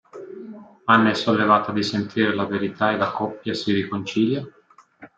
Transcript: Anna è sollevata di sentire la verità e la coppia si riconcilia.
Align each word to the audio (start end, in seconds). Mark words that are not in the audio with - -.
Anna 0.85 1.11
è 1.11 1.13
sollevata 1.13 1.71
di 1.71 1.83
sentire 1.83 2.33
la 2.33 2.45
verità 2.45 2.89
e 2.89 2.97
la 2.97 3.11
coppia 3.11 3.53
si 3.53 3.71
riconcilia. 3.71 4.43